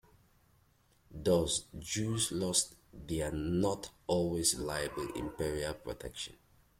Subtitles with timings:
[1.11, 6.37] Thus Jews lost their- not always reliable- imperial protection.